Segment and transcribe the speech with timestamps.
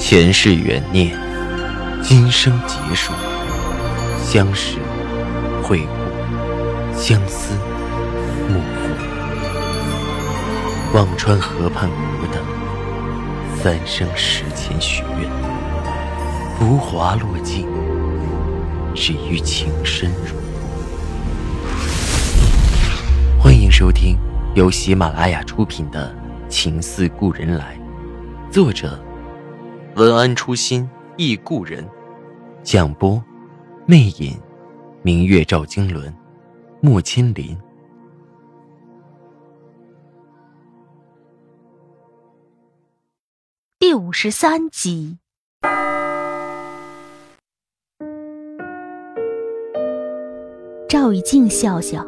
[0.00, 1.14] 前世缘孽，
[2.02, 3.12] 今生劫数，
[4.24, 4.78] 相识、
[5.62, 7.52] 会故，相思、
[8.48, 8.88] 幕赋。
[10.94, 12.42] 忘川河畔无等，
[13.62, 15.30] 三生石前许愿，
[16.58, 17.68] 浮华落尽，
[18.94, 20.34] 只余情深入。
[23.38, 24.16] 欢迎收听
[24.54, 26.12] 由喜马拉雅出品的
[26.48, 27.78] 《情似故人来》，
[28.50, 28.98] 作者。
[30.00, 31.86] 文安初心忆故人，
[32.62, 33.22] 蒋波，
[33.84, 34.34] 魅影，
[35.02, 36.10] 明月照经纶，
[36.80, 37.54] 莫千林。
[43.78, 45.18] 第五十三集。
[50.88, 52.06] 赵以静笑笑，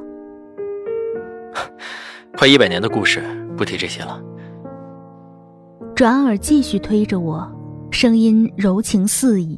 [2.38, 3.22] 快一百年的故事，
[3.54, 4.18] 不提这些了。
[5.94, 7.58] 转而继续推着我。
[8.02, 9.56] 声音柔情似意，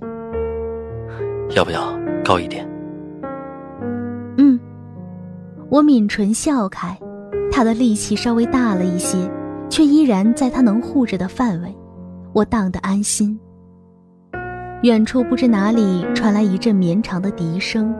[1.56, 2.68] 要不要高一点？
[4.36, 4.60] 嗯，
[5.70, 6.94] 我抿唇笑开，
[7.50, 9.16] 他的力气稍微大了一些，
[9.70, 11.74] 却依然在他能护着的范围，
[12.34, 13.40] 我荡得安心。
[14.82, 17.94] 远处不知哪里传来一阵绵长的笛声，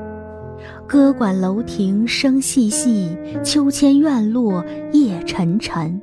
[0.87, 5.99] 歌管楼亭声细细，秋千院落夜沉沉，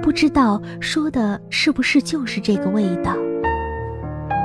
[0.00, 3.16] 不知道说的是不是就是这个味道。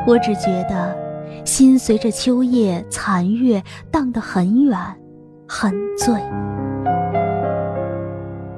[0.05, 0.93] 我只觉得，
[1.45, 4.77] 心随着秋夜残月荡得很远，
[5.47, 6.13] 很醉。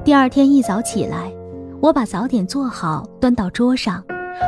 [0.03, 1.31] 第二天一早起来，
[1.79, 4.03] 我把早点做好，端到桌上，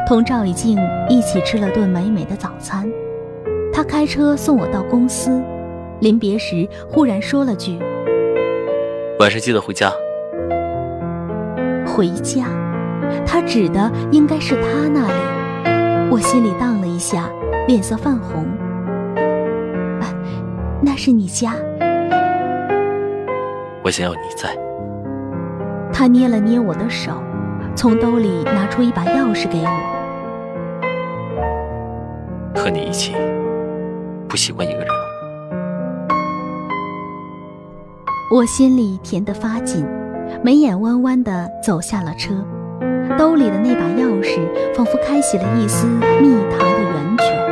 [0.07, 0.75] 同赵以静
[1.07, 2.89] 一起吃了顿美美的早餐。
[3.71, 5.39] 他开车送我到公司，
[5.99, 7.77] 临别时忽然说了句
[9.21, 9.91] ：“晚上记得回家。”
[11.85, 12.47] 回家，
[13.23, 16.09] 他指的应该是他那里。
[16.09, 16.75] 我心里荡。
[16.97, 17.29] 一下，
[17.67, 18.43] 脸色泛红。
[20.01, 20.09] 啊，
[20.81, 21.53] 那是你家。
[23.83, 24.58] 我想要你在。
[25.93, 27.11] 他捏了捏我的手，
[27.75, 29.69] 从兜里拿出一把钥匙给我。
[32.55, 33.13] 和你一起，
[34.27, 34.93] 不习惯一个人了。
[38.33, 39.86] 我心里甜得发紧，
[40.43, 42.33] 眉眼弯弯的走下了车。
[43.17, 44.39] 兜里的那把钥匙，
[44.75, 45.87] 仿佛开启了一丝
[46.21, 47.47] 蜜糖的源泉。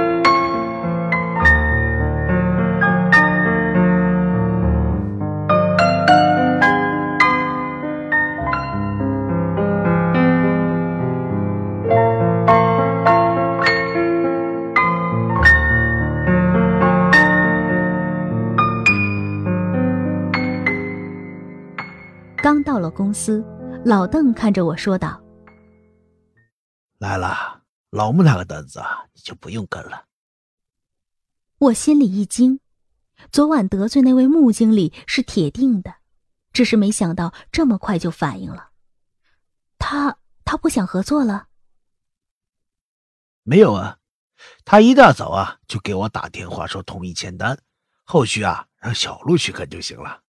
[22.41, 23.44] 刚到了公司，
[23.84, 25.19] 老邓看着我说道。
[27.00, 27.54] 来了，
[27.95, 30.06] 老穆那个单子啊你就不用跟了。
[31.59, 32.59] 我心里一惊，
[33.31, 35.95] 昨晚得罪那位穆经理是铁定的，
[36.51, 38.72] 只是没想到这么快就反应了。
[39.78, 41.47] 他他不想合作了？
[43.44, 44.00] 没有啊，
[44.66, 47.57] 他一大早啊就给我打电话说同意签单，
[48.03, 50.22] 后续啊让小陆去跟就行了。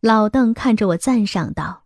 [0.00, 1.85] 老邓看着我赞赏道。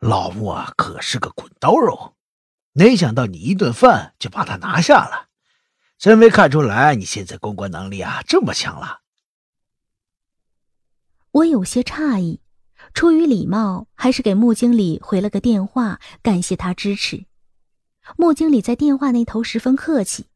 [0.00, 2.16] 老穆啊，可是个滚刀肉，
[2.72, 5.28] 没想到你一顿饭就把他拿下了，
[5.98, 9.00] 真没看出来你现在公关能力啊这么强了。
[11.32, 12.40] 我有些诧异，
[12.94, 17.26] 出于礼貌，还是给穆经理回了个电话，感谢他支持。
[18.16, 20.26] 穆经理在电话那头十分客气：“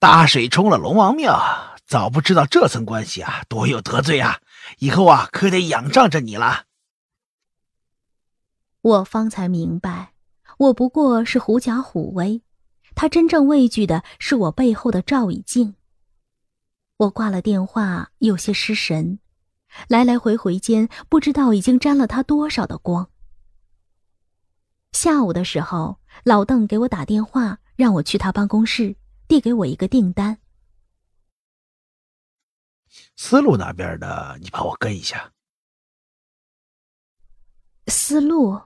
[0.00, 1.38] 大水冲了龙王庙，
[1.86, 4.40] 早不知道这层关系啊多有得罪啊，
[4.78, 6.64] 以后啊可得仰仗着你了。”
[8.82, 10.12] 我方才明白，
[10.58, 12.42] 我不过是狐假虎威，
[12.96, 15.76] 他真正畏惧的是我背后的赵以静。
[16.96, 19.20] 我挂了电话，有些失神，
[19.88, 23.08] 来来回回间不知道已经沾了他多少的光。
[24.90, 28.96] 下午的时候，老邓给我打电话，让我去他办公室，
[29.28, 30.38] 递给我一个订单。
[33.16, 35.32] 思路那边的，你帮我跟一下。
[37.86, 38.60] 思路。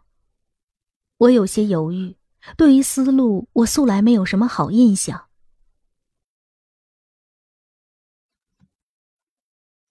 [1.19, 2.15] 我有些犹豫，
[2.59, 5.31] 对于思路，我素来没有什么好印象。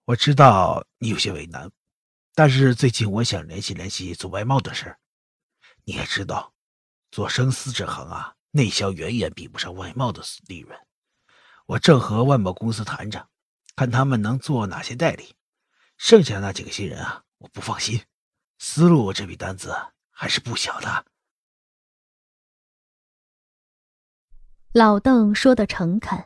[0.04, 1.68] 我知道你有些为难，
[2.32, 4.96] 但是最近我想联系联系做外贸的事。
[5.82, 6.54] 你也知道，
[7.10, 10.78] 做生丝这行啊，内销远远比不上外贸的利润。
[11.66, 13.28] 我正和外贸公司谈着，
[13.74, 15.34] 看他们能做哪些代理。
[15.96, 18.00] 剩下那几个新人啊，我不放心。
[18.60, 19.74] 思路这笔单子。
[20.18, 21.04] 还是不小的。
[24.76, 26.22] 老邓说的诚恳，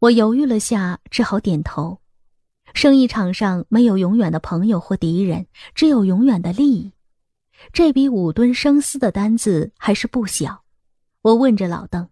[0.00, 2.02] 我犹豫了下，只好点头。
[2.74, 6.92] 生意场上没有永远的朋友或敌人，只有永远的利益。
[7.72, 10.62] 这笔五吨生丝的单子还是不小。
[11.22, 12.10] 我问着老邓：“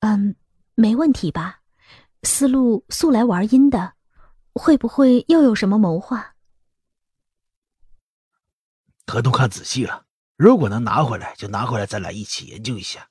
[0.00, 0.36] 嗯，
[0.74, 1.62] 没问题吧？
[2.22, 3.94] 思路素来玩阴的，
[4.52, 6.34] 会不会又有什么谋划？”
[9.10, 10.04] 合同看仔细了，
[10.36, 13.08] 如果能拿回来，就拿回来，咱俩一起研究一下。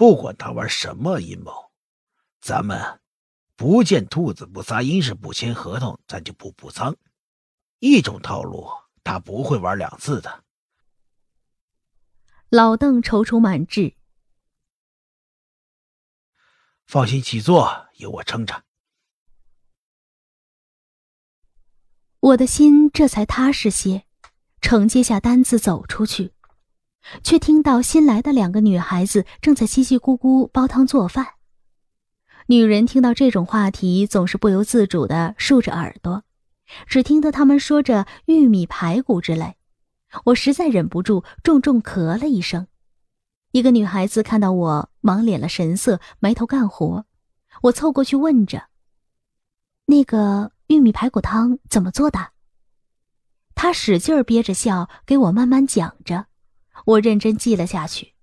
[0.00, 1.52] 不管他玩什么阴谋，
[2.40, 3.02] 咱们
[3.54, 6.96] 不见兔子不撒鹰，是不签合同，咱就不补仓。
[7.80, 8.66] 一种套路，
[9.04, 10.42] 他不会玩两次的。
[12.48, 13.94] 老邓踌躇满志，
[16.86, 18.64] 放心起坐，有我撑着。
[22.20, 24.06] 我的心这才踏实些，
[24.62, 26.32] 承接下单子走出去。
[27.22, 31.26] 却听到新来的两个女孩子正在叽叽咕咕煲汤做饭。
[32.46, 36.24] 女人听到这种话题，总是不由自主的竖着耳朵，
[36.86, 39.56] 只听得她们说着玉米排骨之类。
[40.24, 42.66] 我实在忍不住，重重咳了一声。
[43.52, 47.06] 一个女孩子看到我，忙敛了神色，埋头干活。
[47.62, 48.64] 我凑过去问着
[49.86, 52.30] ：“那个玉米排骨汤怎么做的？”
[53.54, 56.26] 她使劲憋着笑，给我慢慢讲着。
[56.90, 58.14] 我认真记了下去。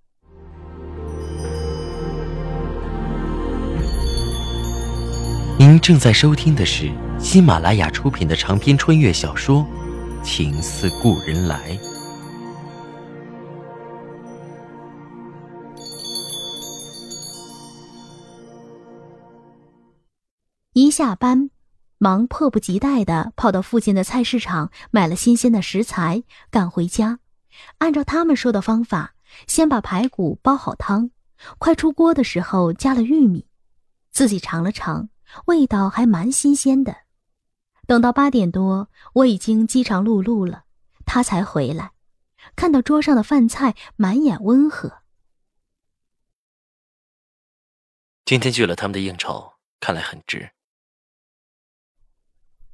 [5.60, 9.66] 您正在收听的是喜马拉雅出品的长篇穿越小说
[10.24, 11.72] 《情似故人来》。
[20.74, 21.50] 一下班，
[21.98, 26.22] 忙迫不及待的跑到附近的菜市场买了新鲜的食材，
[26.52, 27.20] 赶回家。
[27.80, 29.16] 按照他们说的方法，
[29.48, 31.12] 先把排骨煲好汤，
[31.58, 33.48] 快出锅的时候加了玉米，
[34.12, 35.10] 自己尝了尝，
[35.46, 36.96] 味道还蛮新鲜的。
[37.86, 40.66] 等到八点多，我已经饥肠辘辘了，
[41.06, 41.92] 他才回来，
[42.56, 45.04] 看到桌上的饭菜，满眼温和。
[48.26, 50.52] 今天拒了他们的应酬，看来很值。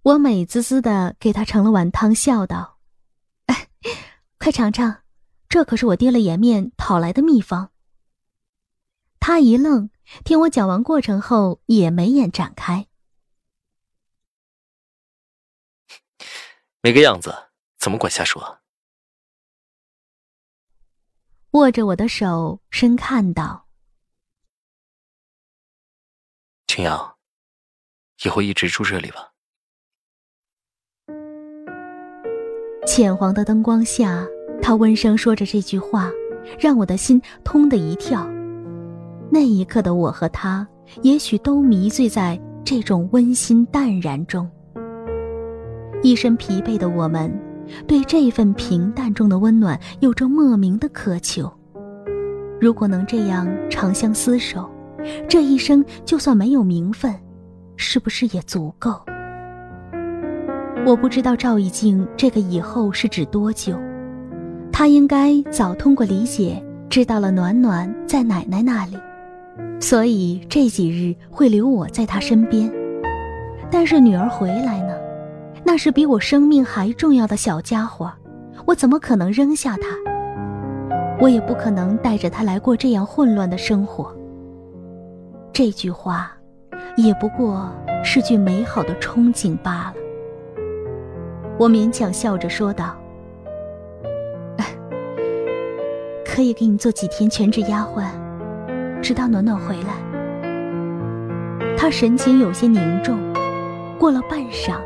[0.02, 2.80] 我美滋滋的给他盛了碗汤，笑道。
[4.44, 5.04] 快尝尝，
[5.48, 7.72] 这可是我爹了颜面讨来的秘方。
[9.18, 9.90] 他一愣，
[10.26, 12.90] 听我讲完过程后，也眉眼展开。
[16.82, 18.60] 没个样子，怎么管瞎说？
[21.52, 23.70] 握着我的手，深看道
[26.68, 27.18] ：“青阳，
[28.24, 29.32] 以后一直住这里吧。”
[32.86, 34.28] 浅黄的灯光下，
[34.62, 36.12] 他温声说着这句话，
[36.60, 38.30] 让我的心通的一跳。
[39.30, 40.68] 那一刻的我和他，
[41.02, 44.50] 也许都迷醉在这种温馨淡然中。
[46.02, 47.34] 一身疲惫的我们，
[47.88, 51.52] 对这份平淡中的温暖有着莫名的渴求。
[52.60, 54.70] 如果能这样长相厮守，
[55.28, 57.14] 这一生就算没有名分，
[57.78, 59.02] 是不是也足够？
[60.86, 63.80] 我不知道赵以静这个以后是指多久，
[64.70, 68.98] 他应该早通过理解知道了暖暖在奶奶那里，
[69.80, 72.70] 所以这几日会留我在他身边。
[73.72, 74.94] 但是女儿回来呢，
[75.64, 78.12] 那是比我生命还重要的小家伙，
[78.66, 79.88] 我怎么可能扔下他？
[81.22, 84.14] 我也不可能带着他来过这样混乱的生活。
[85.54, 86.34] 这句话，
[86.98, 87.72] 也不过
[88.04, 90.03] 是句美好的憧憬罢了。
[91.58, 92.96] 我勉强笑着说道
[96.26, 98.08] ：“可以给你做几天全职丫鬟，
[99.02, 99.94] 直到暖暖回来。”
[101.78, 103.18] 他神情有些凝重，
[104.00, 104.78] 过了半晌，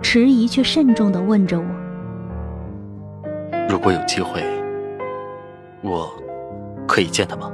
[0.00, 1.66] 迟疑却慎重的问着我
[3.68, 4.42] ：“如果有机会，
[5.82, 6.08] 我
[6.86, 7.50] 可以见他吗？”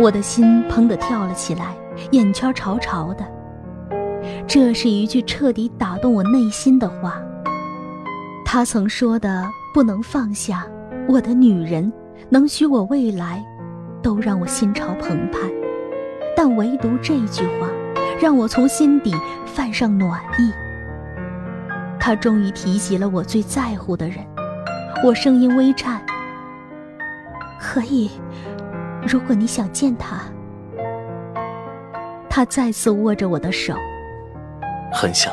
[0.00, 1.74] 我的心砰的跳了起来，
[2.10, 3.24] 眼圈潮潮的。
[4.48, 7.20] 这是一句彻底打动我内心的话。
[8.46, 10.66] 他曾说的“不能放下
[11.06, 11.92] 我的女人，
[12.30, 13.44] 能许我未来”，
[14.02, 15.38] 都让我心潮澎湃。
[16.34, 17.68] 但唯独这句话，
[18.18, 19.14] 让我从心底
[19.44, 20.50] 泛上暖意。
[22.00, 24.24] 他终于提及了我最在乎的人，
[25.04, 26.00] 我声音微颤
[27.60, 28.10] ：“可以，
[29.06, 30.22] 如果你想见他。”
[32.30, 33.74] 他再次握着我的手。
[34.98, 35.32] 很想。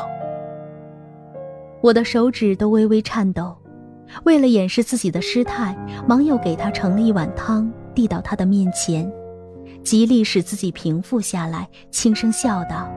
[1.80, 3.56] 我的手指都微微颤抖。
[4.22, 9.10] 为了掩饰自己的失态，忙又给他盛了一碗汤，递到他的面前，
[9.82, 12.88] 极力使自己平复下来，轻声笑道：“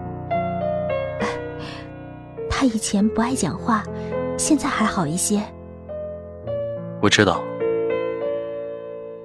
[2.47, 3.83] 他以前不爱讲话，
[4.37, 5.41] 现在还好一些。”
[7.01, 7.41] 我知道。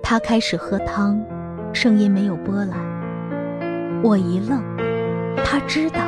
[0.02, 1.22] 他开始喝汤，
[1.74, 2.80] 声音没有波澜。
[4.02, 4.62] 我一愣，
[5.44, 6.00] 他知道。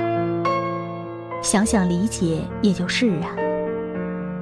[1.47, 3.31] 想想理解也就释然。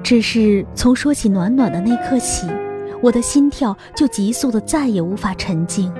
[0.03, 2.47] 只是从说起暖暖的那刻起，
[3.03, 5.93] 我的心跳就急速的再也无法沉静。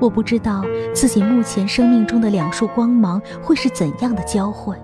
[0.00, 0.64] 我不知道
[0.94, 4.74] 自己目前生命中的两束光芒会是怎样的交汇。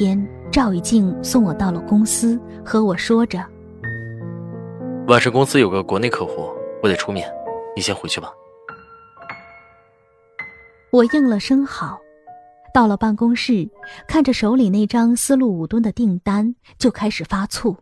[0.00, 3.46] 天，赵雨静送我到了公司，和我说着
[5.08, 6.50] ：“晚上公司有个国内客户，
[6.82, 7.30] 我得出面，
[7.76, 8.32] 你先回去吧。”
[10.90, 12.00] 我应了声好，
[12.72, 13.68] 到了办公室，
[14.08, 17.76] 看着手里那张思路五吨的订单，就开始发醋，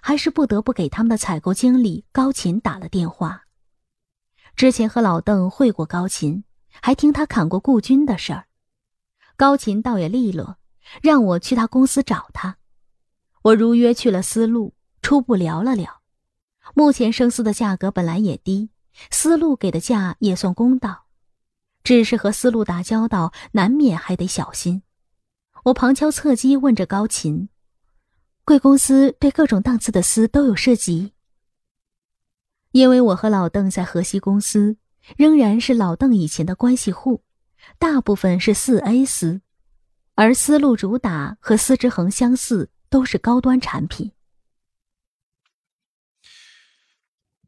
[0.00, 3.42] 还是不得不给他们的采购经理高琴打了电话。
[4.56, 6.44] 之前和老邓会过高琴，
[6.80, 8.46] 还听他侃过顾军的事儿，
[9.36, 10.56] 高琴倒也利落。
[11.02, 12.56] 让我去他公司找他，
[13.42, 16.02] 我如约去了丝路，初步聊了聊。
[16.74, 18.70] 目前生丝的价格本来也低，
[19.10, 21.06] 丝路给的价也算公道，
[21.82, 24.82] 只是和丝路打交道，难免还得小心。
[25.64, 27.48] 我旁敲侧击问着高琴
[28.44, 31.12] ：“贵公司对各种档次的丝都有涉及？”
[32.72, 34.76] 因为我和老邓在河西公司，
[35.16, 37.22] 仍然是老邓以前的关系户，
[37.78, 39.40] 大部分是四 A 丝。
[40.20, 44.10] 而丝路主打和丝之恒相似，都是高端产品。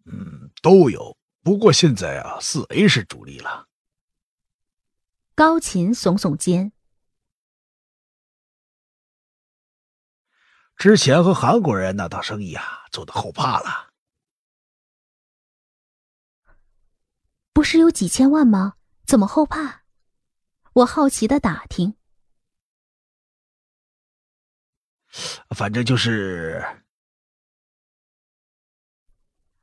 [0.05, 1.19] 嗯，都有。
[1.43, 3.67] 不过现在啊，四 A 是主力了。
[5.35, 6.71] 高琴耸耸肩。
[10.77, 13.91] 之前和韩国人那档生意啊，做的后怕了。
[17.53, 18.75] 不是有几千万吗？
[19.05, 19.83] 怎么后怕？
[20.75, 21.97] 我好奇的打听。
[25.51, 26.65] 反正就是，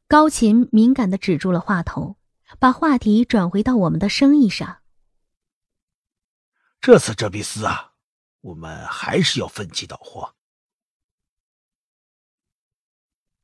[0.08, 2.18] 高琴敏感的止住了话头，
[2.60, 4.82] 把话题转回到我们的生意上。
[6.80, 7.94] 这次这笔丝啊，
[8.42, 10.36] 我们还是要分期到货。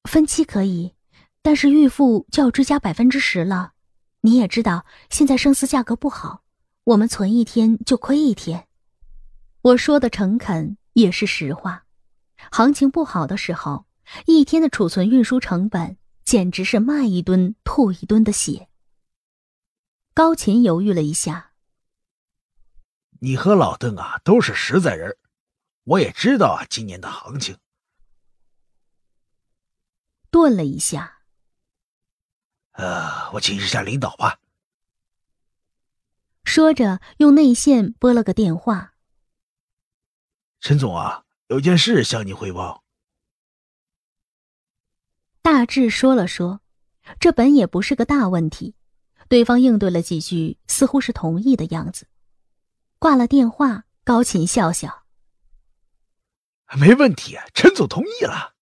[0.04, 0.96] 分期可以，
[1.42, 3.74] 但是预付就要追加百分之十了。
[4.22, 6.44] 你也知道，现在生丝价格不好，
[6.84, 8.68] 我们存一天就亏一天。
[9.62, 11.83] 我说的诚恳，也是实话。
[12.52, 13.86] 行情不好的时候，
[14.26, 18.70] 一天的储存运输成本简直是卖一吨吐一吨的血。
[20.14, 21.54] 高琴犹豫了一下
[23.22, 25.18] ：“你和老邓啊，都是实在人，
[25.84, 27.58] 我也知道啊，今年的行情。”
[30.30, 31.20] 顿了一下
[32.74, 34.40] ：“呃，我请示下领导吧。”
[36.46, 38.94] 说着，用内线拨了个电话
[40.62, 42.84] ：“陈总啊。”有件事向你汇报。
[45.42, 46.62] 大致说了说，
[47.20, 48.76] 这本也不是个大问题。
[49.28, 52.08] 对方应对了几句，似乎是同意的样子。
[53.00, 55.06] 挂了电话，高琴笑笑
[56.78, 58.54] ：“没问题，陈总同意了。”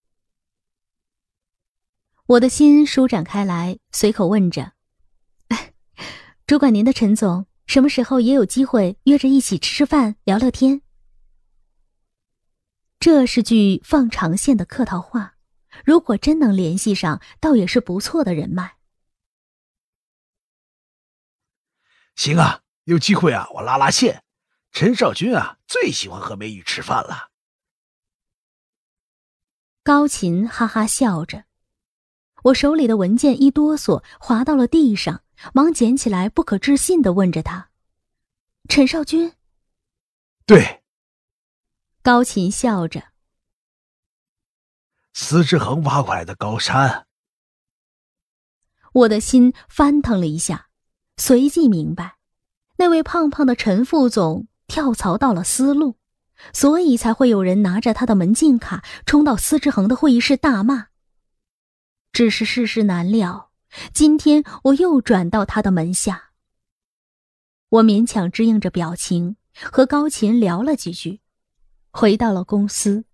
[2.27, 4.73] 我的心舒展开来，随口问着
[6.47, 10.81] ：“主管您的陈总，什么时候也有机会约着一起吃吃饭、聊聊天？”
[13.01, 15.33] 这是句放长线的客套话，
[15.83, 18.77] 如果真能联系上，倒也是不错的人脉。
[22.15, 24.23] 行啊，有机会啊，我拉拉线。
[24.71, 27.31] 陈少君啊，最喜欢和美女吃饭了。
[29.81, 31.45] 高琴哈哈笑着，
[32.43, 35.23] 我手里的文件一哆嗦，滑到了地上，
[35.55, 37.71] 忙捡起来，不可置信的问着他
[38.69, 39.33] ：“陈少君？”
[40.45, 40.80] 对。
[42.03, 43.09] 高琴笑着，
[45.13, 47.05] 司之恒挖过来的高山。
[48.91, 50.69] 我的心翻腾了一下，
[51.17, 52.15] 随即明白，
[52.77, 55.99] 那位胖胖的陈副总跳槽到了丝路，
[56.51, 60.87] 所以才会有人拿着他的门禁卡冲到司之恒的会议室大骂。
[62.11, 63.51] 只是世事难料，
[63.93, 66.31] 今天我又转到他的门下。
[67.69, 69.37] 我勉强支应着表情，
[69.71, 71.21] 和高琴聊了几句，
[71.91, 73.05] 回到了公司。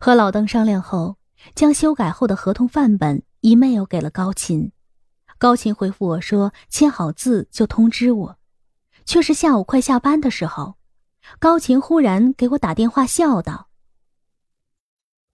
[0.00, 1.16] 和老邓商量后，
[1.54, 4.72] 将修改后的合同范本 email 给了高琴。
[5.38, 8.38] 高琴回复我说：“签好字就通知我。”
[9.04, 10.76] 却是下午快下班的时候，
[11.38, 13.68] 高琴忽然给我打电话，笑道：“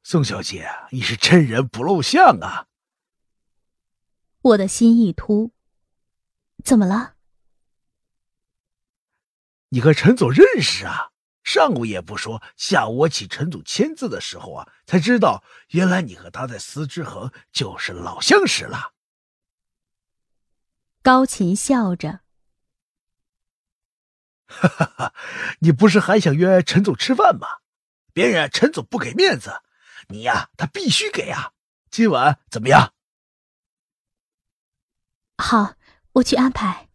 [0.05, 2.67] 宋小姐，你是真人不露相啊！”
[4.43, 5.53] 我的心一突，
[6.65, 7.15] 怎么了？
[9.69, 11.12] 你和陈总认识啊？
[11.45, 18.93] 上午也不说，下午我请陈总签字的时候啊，才知道原来你和他在思之恒就是老相识了。
[21.03, 22.21] 高琴笑着，
[24.47, 25.15] 哈哈哈，
[25.59, 27.49] 你不是还想约陈总吃饭吗？
[28.13, 29.63] 别人陈总不给面子，
[30.09, 31.53] 你呀，他必须给啊！
[31.91, 32.95] 今晚怎么样？
[35.39, 35.75] 好，
[36.13, 36.89] 我去安排。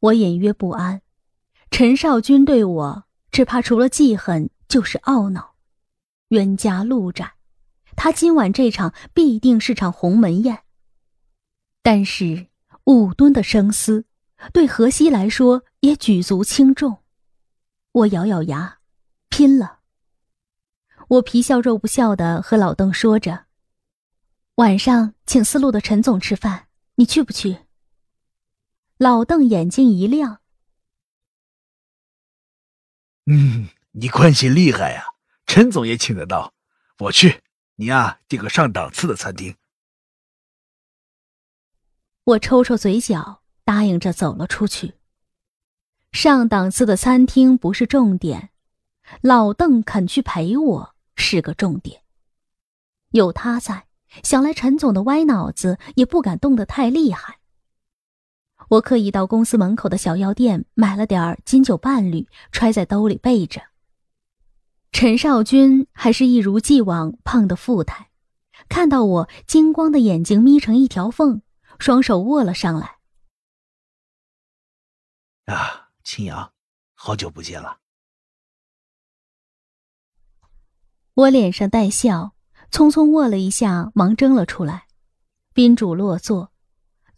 [0.00, 1.02] 我隐约不安。
[1.70, 3.07] 陈少君对我，
[3.38, 5.54] 只怕除了记恨就是懊恼。
[6.30, 7.34] 冤家路窄，
[7.94, 10.64] 他今晚这场必定是场鸿门宴。
[11.80, 12.48] 但是
[12.82, 14.04] 五吨的生丝，
[14.52, 16.98] 对荷西来说也举足轻重。
[17.92, 18.78] 我咬咬牙，
[19.28, 19.78] 拼了。
[21.06, 23.44] 我皮笑肉不笑的和老邓说着
[24.58, 26.66] ：“晚上请思路的陈总吃饭，
[26.96, 27.58] 你去不去？”
[28.98, 30.37] 老邓眼睛一亮。
[33.30, 35.04] 嗯，你关系厉害呀，
[35.44, 36.54] 陈总也请得到，
[36.98, 37.42] 我去。
[37.76, 39.54] 你呀，订个上档次的餐厅。
[42.24, 44.94] 我抽抽嘴角，答应着走了出去。
[46.10, 48.48] 上档次的餐厅不是重点，
[49.20, 52.02] 老邓肯去陪我是个重点。
[53.10, 53.86] 有他在，
[54.22, 57.38] 想来陈总的歪脑子也不敢动得太厉害。
[58.68, 63.62] 我刻意到公司门口的小药店买了点金酒伴侣，揣在兜里备着。
[64.92, 68.10] 陈少君还是一如既往胖的富态，
[68.68, 71.40] 看到我，金光的眼睛眯成一条缝，
[71.78, 72.98] 双手握了上来。
[75.46, 76.52] 啊，青阳，
[76.94, 77.78] 好久不见了。
[81.14, 82.34] 我脸上带笑，
[82.70, 84.88] 匆匆握了一下，忙争了出来。
[85.54, 86.52] 宾主落座。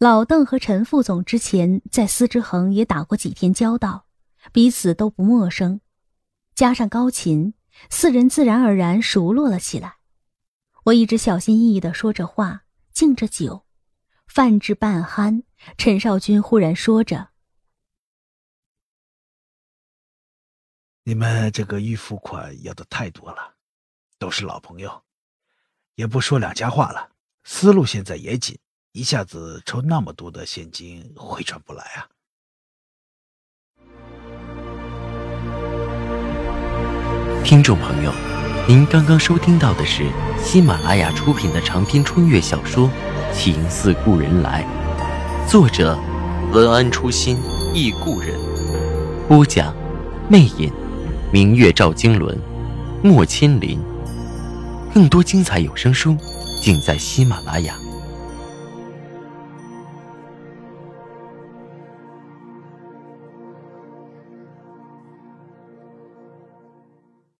[0.01, 4.07] 老邓和陈副总之前在司之恒也打过几天交道，
[4.51, 5.79] 彼此都不陌生。
[6.55, 7.53] 加上高琴，
[7.91, 9.97] 四人自然而然熟络了起来。
[10.85, 13.67] 我一直小心翼翼的说着话，敬着酒，
[14.25, 15.43] 饭至半酣，
[15.77, 17.29] 陈少君忽然说着
[21.05, 23.53] ：“你们这个预付款要的太多了，
[24.17, 25.03] 都是老朋友，
[25.93, 27.11] 也不说两家话了。
[27.43, 28.57] 思路现在也紧。”
[28.93, 32.11] 一下子抽那么多的现金回转不来啊！
[37.41, 38.11] 听众朋友，
[38.67, 40.03] 您刚刚收听到的是
[40.43, 42.89] 喜马拉雅出品的长篇穿越小说
[43.33, 44.65] 《情似故人来》，
[45.49, 45.97] 作者
[46.51, 47.37] 文安初心
[47.73, 48.37] 忆故人，
[49.25, 49.73] 播讲
[50.29, 50.69] 魅影，
[51.31, 52.37] 明月照经纶，
[53.01, 53.79] 莫千林。
[54.93, 56.17] 更多精彩有声书
[56.61, 57.73] 尽在喜马拉雅。